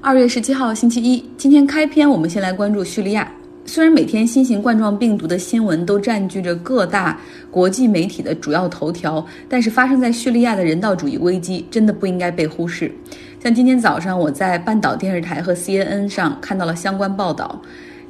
[0.00, 3.30] 二月十七号星期一，今天开篇我们先来关注叙利亚。
[3.64, 7.18] 虽然每天新型冠状病毒的新闻都占据着各大
[7.50, 12.92] 国际媒体的主要头条，但是发生在叙利亚的人道主义危机真的不应该被忽视。
[13.42, 17.60] 像今天早上我在半岛电视台和 CNN 上看到了相关报道。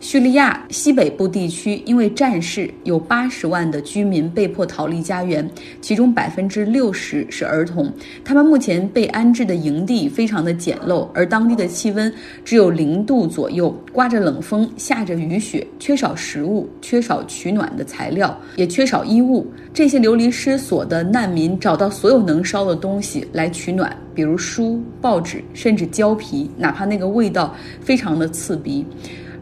[0.09, 5.51] 叙利亚西北部地区因为战事，有八十万的居民被迫逃离家园，
[5.81, 7.93] 其中百分之六十是儿童。
[8.25, 12.13] 他们目前被安置的营地非常的简陋，而当地的气温
[12.45, 19.45] 只有零度左右，刮着冷风，下着雨雪，缺少食物，缺少取暖的材料，也缺少衣物。
[19.75, 28.87] 这些流离失所的难民找到所有能烧的东西来取暖，比如书、报纸，甚至胶皮，哪怕那个味道非常的刺鼻。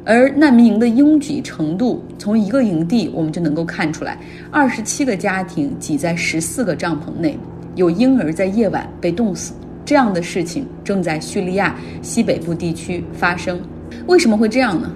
[0.05, 4.19] 而难民营的拥挤程度，从一个营地我们就能够看出来：
[4.51, 7.39] 二十七个家庭挤在十四个帐篷内，
[7.75, 9.55] 有婴儿在夜晚被冻死。
[9.85, 13.61] 这样的事情正在叙利亚西北部地区发生。
[14.07, 14.91] 为什么会这样呢？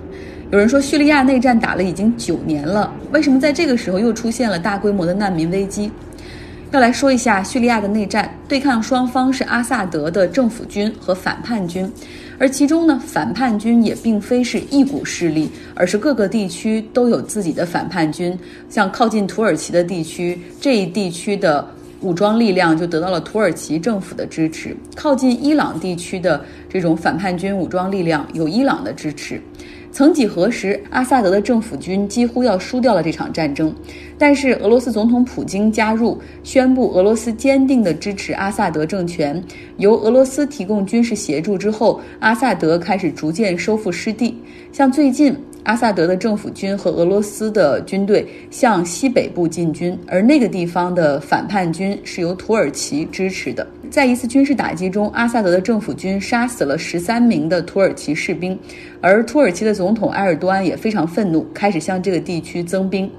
[0.51, 5.91] 有人说，叙利亚内战打了已经九年了，为什么在这个时候又出现了大规模的难民危机？
[6.71, 11.91] 要来说一下叙利亚的内战，对抗双方是阿萨德的政府军和反叛军。
[12.39, 18.39] 而其中呢，反叛军也并非是一股势力，而是各个地区都有自己的反叛军。
[18.69, 21.67] 像靠近土耳其的地区，这一地区的
[22.03, 29.41] 武装力量就得到了土耳其政府的支持；靠近伊朗地区的这种反叛军武装力量有伊朗的支持。
[29.91, 33.75] 曾几何时，阿萨德的政府军几乎要输掉了这场战争，
[34.17, 39.43] 但是俄罗斯总统普京加入，宣布俄罗斯坚定的支持阿萨德政权，
[39.79, 44.37] 由俄罗斯提供军事协助之后，阿萨德开始逐渐收复失地。
[44.73, 45.35] 像最近。
[45.65, 53.67] 阿萨德的政府军和俄罗斯的军队向西北部进军，而那个地方的反叛军是由土耳其支持的。
[53.91, 58.59] 在一次军事打击中，阿萨德的政府军杀死了十三名的土耳其士兵，
[59.01, 63.11] 而土耳其的总统埃尔多安也非常愤怒，开始向这个地区增兵。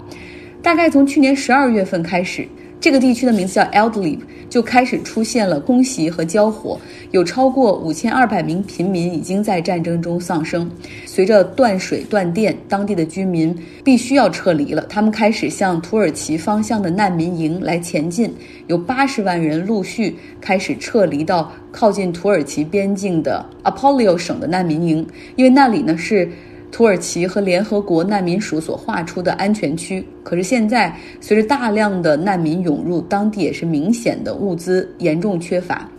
[0.61, 2.47] 大概从去年十二月份开始。
[2.81, 4.19] 这个地区的名字叫 Eldlib，
[4.49, 6.79] 就开始出现了空袭和交火，
[7.11, 10.71] 有超过五千二百名平民已经在战争中丧生。
[11.05, 13.53] 随着断水断电，当地的居民
[13.83, 18.33] 必须要撤离了，他们开始向土耳其方向的难民营来前进，
[18.67, 26.29] 有八十万人陆续开始撤离到靠近土耳其边境的 Apollio 省的难民营，因为那里呢是。
[26.71, 35.89] 土耳其和联合国难民署所划出的安全区，可是现在随着大量的难民涌入，当地也是明显的物资严重缺乏。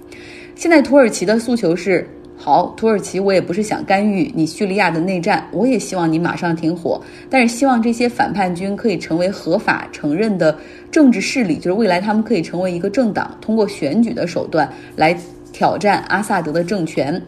[0.55, 10.57] 现在土耳其的诉求是：好，土耳其，我也不是想干预你叙利亚的内战，我也希望你马上停火，但是希望这些反叛军可以成为合法承认的
[10.91, 15.15] 政治势力，就是未来他们可以成为一个政党，通过选举的手段来
[15.53, 17.21] 挑战阿萨德的政权。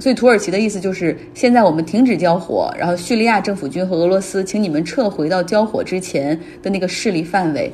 [0.00, 7.70] 所以土耳其的意思就是，现在我们停止交火，然后叙利亚政府军和俄罗斯，请你们撤回到交火之前的那个势力范围，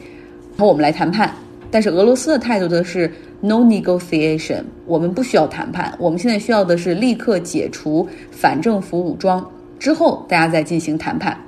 [0.57, 1.33] 然后我们来谈判。
[1.71, 3.09] 但是俄罗斯的态度则是
[3.41, 9.49] no negotiation，我们不需要谈判，我们现在需要的是立刻解除反政府武装，
[9.79, 11.39] 之后大家再进行谈判。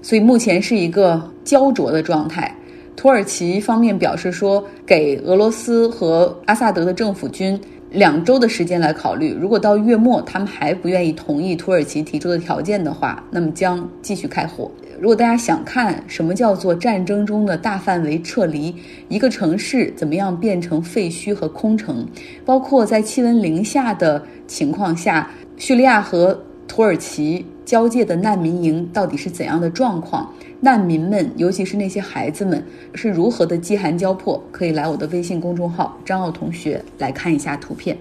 [0.00, 2.54] 所以目前是一个焦灼的状态。
[2.96, 7.60] 土耳其方面表示说，给俄罗斯和阿萨德的政府军。
[7.92, 14.70] 两周的时间来考虑，如果到月末他们还不愿意同意土耳其提出的条件的话，那么将继续开火。
[14.98, 18.74] 如果大家想看什么叫做战争中的大范围撤离，
[19.08, 22.06] 一个城市怎么样变成废墟和空城，
[22.44, 30.32] 包括在气温零下的情况下，叙利亚和土耳其交界的难民营到底是怎样的状况？
[30.60, 32.62] 难民们，尤其是那些孩子们，
[32.94, 34.42] 是如何的饥寒交迫？
[34.52, 37.96] 可以来我的微信公众号“张奥同学”来看一下图片。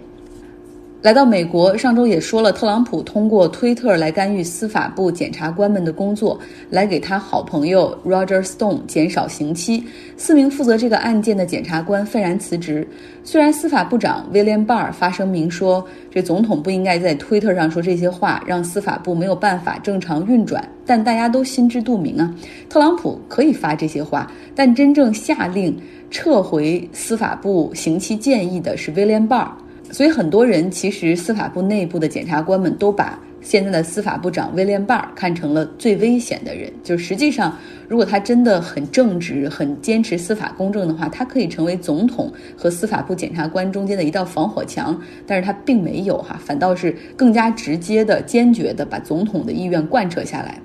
[1.02, 6.40] 来到美国，上周也说了，特朗普通过推特来干预司法部检察官们的工作，
[6.70, 9.84] 来给他好朋友 Roger Stone 减少刑期。
[10.16, 12.88] 四名负责这个案件的检察官愤然辞职。
[13.24, 22.32] 虽然司法部长 William Barr 发声明说，这总统不应该在推特上说这些话，让司法部没有办法正常运转，但大家都心知肚明啊，
[22.70, 25.76] 特朗普可以发这些话，但真正下令
[26.12, 29.48] 撤回司法部刑期建议的是 William Barr。
[29.92, 36.72] 所以很多人其实司法部内部的检察官们都把现在的司法部长威廉·巴尔看成了最危险的人。
[36.84, 37.58] 就实际上，
[37.88, 45.00] 如果他真的很正直、很坚持司法公正的话，他可以成为总统和司法部检察官中间的一道防火墙。
[45.28, 50.58] 但是他并没有哈，反倒是更加直接的、坚决的把总统的意愿贯彻下来。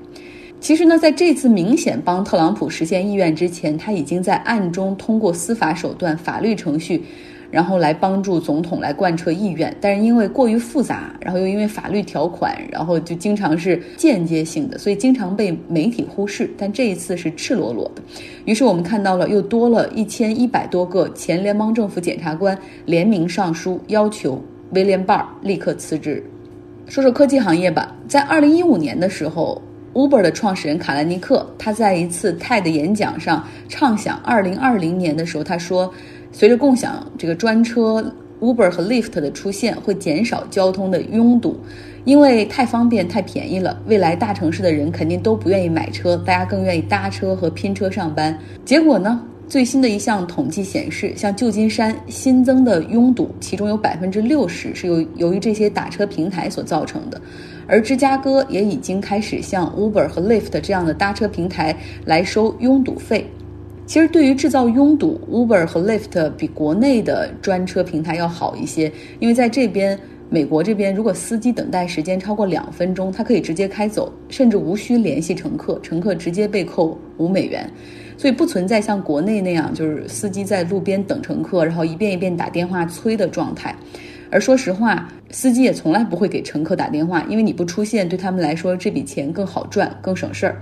[0.60, 7.02] 其实呢，在这次明显帮特朗普实现意愿之前，他已经在暗中通过司法手段、法律程序。
[7.50, 9.74] 然后来帮助总统来贯彻意愿。
[9.80, 16.50] 但是因为过于复杂，然后又因为法律条款，然后就经常是间接性的，所以经常被媒体忽视。
[16.58, 18.02] 但这一次是赤裸裸的，
[18.44, 26.24] 于是我们看到了又多了一千一百多个前联邦政府检察官联名上书，要求威廉·巴尔立刻辞职。
[26.86, 29.60] 说说科技行业吧，在二零一五年的时候。
[29.96, 35.90] Uber 的创始人卡兰尼克，他在一次 TED 演讲上畅想，二零二零年的时候，他说，
[36.32, 41.56] 随着共享这个专车 Uber 和 Lyft 的出现，会减少交通的拥堵，
[42.04, 43.80] 因为太方便、太便宜了。
[43.86, 48.38] 未来大城市的人肯定都不愿意买车，大家更愿意搭车和拼车上班。
[48.64, 49.22] 结果呢？
[49.48, 57.20] 最新的一项统计显示，像旧金山新增的拥堵，其中有百分之六十是由由于这些打车平台所造成的，
[57.64, 63.30] 而芝加哥也已经开始向 Uber 和 Lyft 这样的搭车平台来收拥堵费。
[63.86, 68.90] 其实，对于制造拥堵，Uber 和 Lyft 比国内的专车平台要好一些，
[69.20, 69.96] 因为在这边，
[70.28, 77.70] 美国这边，如果司机等待时间超过两分钟，他可以直接开走，甚至无需联系乘客，乘客直接被扣五美元。
[78.18, 83.72] 所以不存在像国内那样，就是司机在路边等乘客，然后一遍一遍打电话催的状态。
[84.30, 90.60] 而说实话，司机也从来不会给乘客打电话，因为你不出现，对他们来说这笔钱更好赚，更省事儿。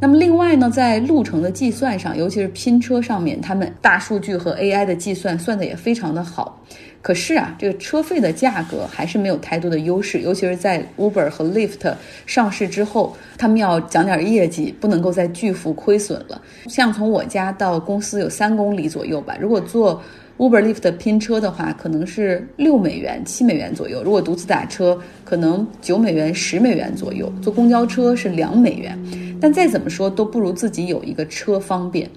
[0.00, 6.62] 那么另外呢，在路程的计算上，尤其是拼车上面，他们大数据和 AI 的计算算的也非常的好。
[7.02, 11.92] 可是啊，这个车费的价格还是没有太多的优势，尤其是在 Uber 和 Lyft
[12.26, 16.40] 上市之后，他们要讲点业绩，不能够再巨幅亏损了。
[16.68, 20.00] 像从我家到公司有三公里左右吧，如果坐
[20.38, 28.96] Uber、Lyft 拼车的话，可能是六美元、七美元左右；如果独自打车，可能九美元、十美元左右；坐公交车是两美元。
[29.40, 32.08] 但再怎么说，都不如自己有一个车方便。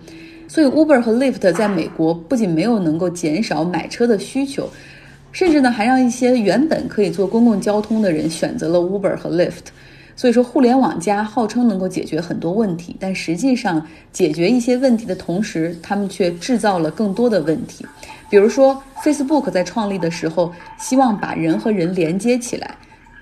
[0.48, 4.70] 所以，Uber 和 Lyft 在美国不仅没有能够减少买车的需求，
[5.32, 9.72] 甚至呢还让一些原本可以坐公共交通的人选择了 Uber 和 Lyft。
[10.22, 13.84] 所以说，互联网加号称能够解决很多问题，但实际上
[14.14, 17.84] 解决一些问题的同时，他们却制造了更多的问题。
[18.30, 22.76] 比如说，Facebook 在创立的时候希望把人和人连接起来，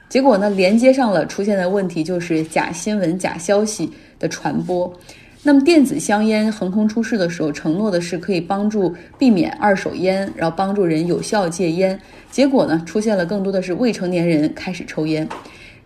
[0.09, 4.93] 结果呢连接上了，出现的问题就是假新闻、假消息的传播。
[5.41, 11.97] 那么电子香烟横空出世的时候，承诺的是可以帮助避免二手烟，然后帮助人有效戒烟。
[12.29, 15.25] 结果呢，出现了更多的是未成年人开始抽烟。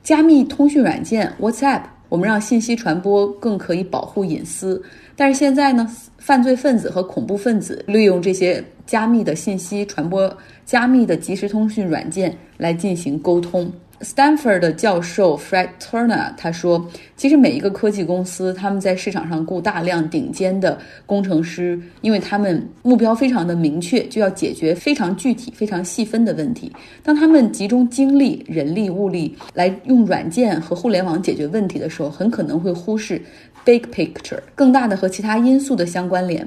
[0.04, 4.84] 加密通讯软件 WhatsApp，我们让信息传播更可以保护隐私。
[5.16, 10.36] 但是现在呢，犯罪分子和恐怖分子利用这些加密的信息传播、
[10.66, 13.72] 加密的即时通讯软件来进行沟通。
[14.04, 16.86] Stanford 的教授 Fred Turner 他说
[17.16, 26.70] ：“其实每一个科技公司，他们在市场上雇大量顶尖的工程师，因为他们目标非常的明确，就要解决非常具体、非常细分的问题。
[27.02, 33.22] 当他们集中精力、人力、物力来用软件和互联网解决问题的时候，很可能会忽视
[33.64, 36.46] big picture 更大的和其他因素的相关联。”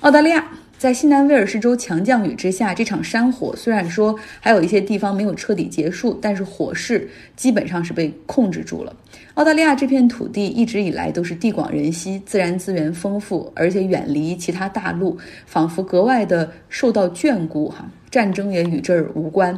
[0.00, 0.46] 澳大利亚。
[0.82, 8.92] 在西南威尔士州强降雨之下，这场山火虽然说还有一些地方没有彻底结束，但是火势基本上是被控制住了。
[9.34, 17.68] 澳大利亚这片土地一直以来都是地广人稀，自然资源丰富，而且远离其他大陆，仿佛格外的受到眷顾。
[17.68, 19.56] 哈，战争也与这儿无关。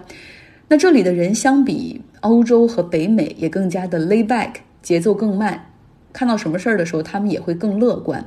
[0.69, 4.50] 那这里的人相比欧洲和北美也更加的 lay back，
[4.83, 5.71] 节奏更慢。
[6.14, 8.25] 看到什么事儿的时候，他们也会更乐观。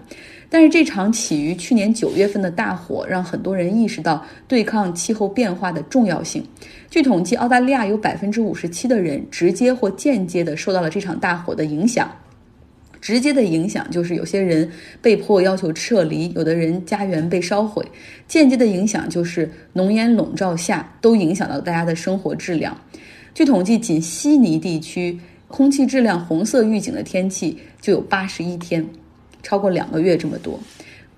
[0.50, 6.46] 但是这场起于去年九月份的大火，让很多人意识到对抗气候变化的重要性。
[6.90, 12.12] 据统计，澳大利亚有百分之五十七的人直接或间接的受到了这场大火的影响。
[13.00, 14.70] 直接的影响就是有些人
[15.02, 17.82] 被迫要求撤离，有的人家园被烧毁；
[18.28, 22.76] 间接的影响就是浓烟笼罩下，都影响到大家的生活质量。
[23.34, 25.18] 据统计，仅悉尼地区。
[25.48, 28.86] 空气质量红色预警的天气就有八十一天，
[29.42, 30.60] 超过两个月这么多。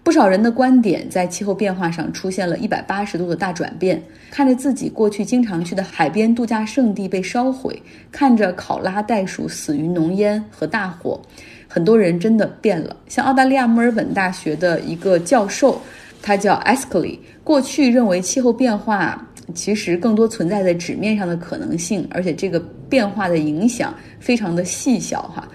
[0.01, 4.01] 不少人的观点在气候变化上出现了一百八十度的大转变。
[4.31, 7.79] 看着自己过去经常去的海边度假胜地被烧毁，
[8.12, 11.19] 看着考拉袋鼠死于浓烟和大火，
[11.67, 12.95] 很多人真的变了。
[13.07, 15.79] 像澳大利亚墨尔本大学的一个教授，
[16.21, 19.25] 他叫 Askley，过去认为气候变化。
[19.55, 25.48] 其实更多存在在纸面上的可能性，而且这个变化的影响非常的细小哈。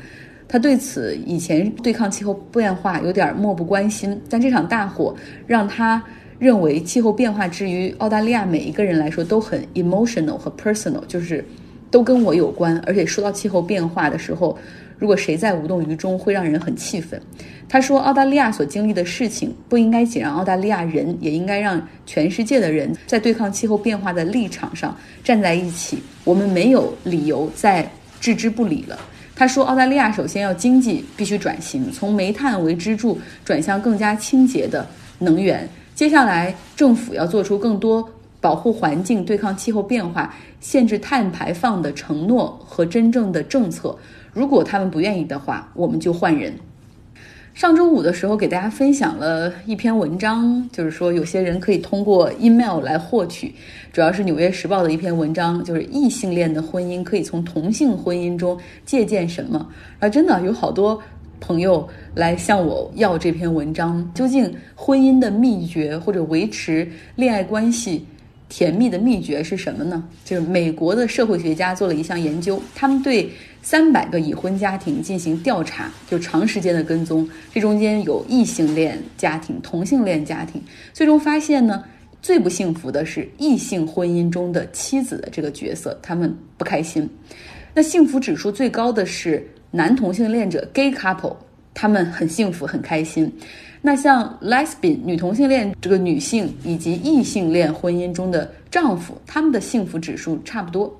[0.47, 5.14] 他对此以前对抗气候变化有点漠不关心，但这场大火
[5.47, 6.00] 让他
[6.38, 11.45] 认为气候变化之于澳大利亚每一个人来说都很 emotional 和 personal，就是
[11.91, 12.79] 都跟我有关。
[12.87, 14.57] 而且说到气候变化的时候，
[14.98, 17.20] 如果谁在无动于衷，会让人很气愤。
[17.68, 25.98] 他说，澳大利亚所经历的事情不应该仅让澳大利亚人，也应该让全世界的人在对抗气候变化的立场上站在一起。
[26.24, 28.98] 我们没有理由再置之不理了。
[29.34, 34.86] 他说，澳大利亚首先要经济必须转型，从煤炭为支柱转向更加清洁的
[35.18, 35.68] 能源。
[35.94, 38.08] 接下来，政府要做出更多
[38.40, 43.96] 保护环境、对抗气候变化、限制碳排放的承诺和真正的政策。
[44.35, 46.53] 如果他们不愿意的话，我们就换人。
[47.55, 53.55] 上周五的时候，给大家分享了一篇文章，就是说有些人可以通过 email 来获取，
[53.93, 59.69] 主要是《纽约时报》的一篇文章，就是异性恋的婚姻可以从同性婚姻中借鉴什么。
[60.00, 61.00] 而真的有好多
[61.38, 68.05] 朋友来向我要这篇文章，究竟婚姻的秘诀或者维持恋爱关系？
[68.48, 70.04] 甜蜜的秘诀是什么呢？
[70.24, 73.30] 就是美国的社会学家做了一项研究，他们对
[73.62, 81.82] 三百个已婚家庭进行调查，就长时间的跟踪，这中间有异性恋家庭、同性恋家庭，最终发现呢，
[82.22, 87.08] 最不幸福的是异性婚姻中的妻子的这个角色，他们不开心。
[87.74, 91.34] 那幸福指数最高的是男同性恋者 （gay couple），
[91.72, 93.32] 他们很幸福、很开心。
[93.87, 100.99] 那像 lesbian 女同性恋这个女性以及异性恋婚姻中的丈夫，他们的幸福指数差不多。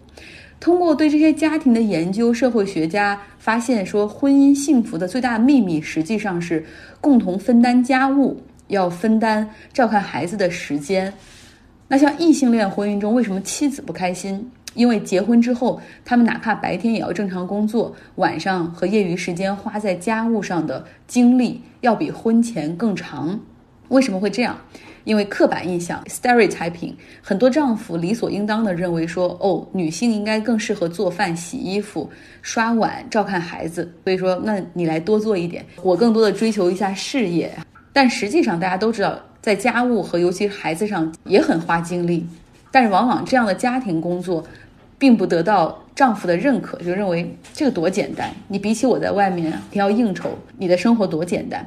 [0.61, 6.63] 通过对这些家庭的研究，社会学家发现说，婚姻幸福的最大秘密实际上是
[7.01, 8.39] 共同分担家务，
[8.69, 11.11] 要分担照看孩子的时间。
[11.89, 14.51] 那像异性恋婚姻中，为什么妻子不开心？
[14.75, 23.39] 因为结婚之后，他们哪怕白天也要正常工作，晚上和业余时间花在家务上的精力要比婚前更长。
[23.89, 24.59] 为什么会这样？
[25.05, 37.55] 因为刻板印象 stereotype 很多丈夫理所应当的认为说，哦，女性应该更适合做饭、洗衣服、刷碗、照看孩子，所以说，那你来多做一点，我更多的追求一下事业。
[37.93, 42.27] 但实际上，大家都知道，在家务和尤其孩子上也很花精力，
[42.71, 44.43] 但是往往这样的家庭工作。
[45.05, 48.31] 并不得到丈夫的认可，就认为这个多简单。
[48.49, 51.63] 你比起我在外面你要应酬，你的生活多简单。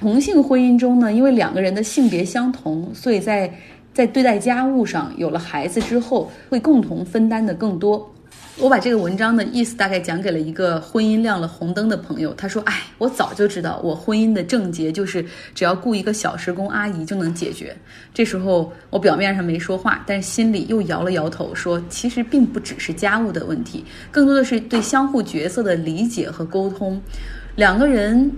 [0.00, 3.48] 同性婚姻中呢，因为两个人的性别相同，所以在
[3.94, 8.10] 在对待家务上，有了孩子之后，会共同分担的更多。
[8.60, 15.24] 我把这个文章的意思大概讲给了一个婚姻亮了红灯的朋友，他说：“哎，我早就知道，我婚姻的症结就是
[15.54, 17.74] 只要雇一个小时工阿姨就能解决。”
[18.12, 27.00] 这时候我表面上没说话，但是心里又摇了摇头，说：“其实并不只是家务的问题，更多的是对相互角色的理解和沟通。
[27.56, 28.30] 两个人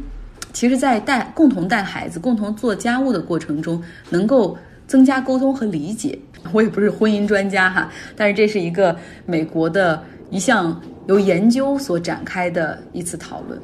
[0.52, 6.16] 其实，在带共同带孩子、共同做家务的过程中，能够增加沟通和理解。
[6.52, 10.00] 我也不是婚姻专家哈，但是这是一个美国的。”
[10.32, 13.60] 一项由研究所展开的一次讨论。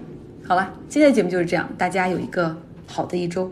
[0.47, 2.55] 好了，今天的节目就是这样，大家有一个
[2.87, 3.51] 好的一周。